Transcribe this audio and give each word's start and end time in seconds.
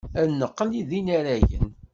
Ad 0.19 0.27
neqqel 0.39 0.69
d 0.89 0.91
inaragen. 0.99 1.67